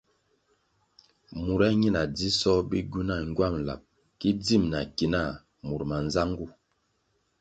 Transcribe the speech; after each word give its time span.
Mura 1.43 1.67
ñina 1.81 2.01
dzisoh 2.15 2.61
bigywuna 2.69 3.15
ngywam 3.27 3.55
lab 3.67 3.81
ki 4.19 4.29
dzim 4.41 4.63
na 4.71 4.79
ki 4.95 5.05
nah 5.13 5.31
mur 5.65 5.81
manzangu. 5.89 6.47